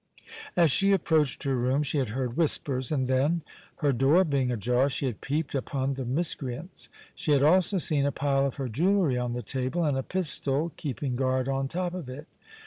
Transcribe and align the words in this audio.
As 0.57 0.71
she 0.71 0.93
approached 0.93 1.43
her 1.43 1.55
room 1.55 1.83
she 1.83 1.99
had 1.99 2.09
heard 2.09 2.35
whispers, 2.35 2.91
and 2.91 3.07
then, 3.07 3.43
her 3.85 3.91
door 3.93 4.23
being 4.23 4.49
ajar, 4.51 4.89
she 4.89 5.05
had 5.05 5.21
peeped 5.21 5.53
upon 5.53 5.93
the 5.93 6.05
miscreants. 6.05 6.89
She 7.13 7.33
had 7.33 7.43
also 7.43 7.77
seen 7.77 8.07
a 8.07 8.11
pile 8.11 8.47
of 8.47 8.55
her 8.55 8.67
jewellery 8.67 9.19
on 9.19 9.33
the 9.33 9.43
table, 9.43 9.85
and 9.85 9.95
a 9.99 10.01
pistol 10.01 10.71
keeping 10.75 11.15
guard 11.15 11.47
on 11.47 11.67
top 11.67 11.93
of 11.93 12.09
it. 12.09 12.25